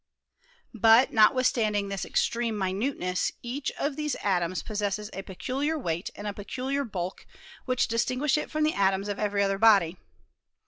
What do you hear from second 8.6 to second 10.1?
the atoms of every other body.